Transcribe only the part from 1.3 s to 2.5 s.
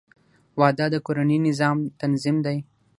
نظام تنظیم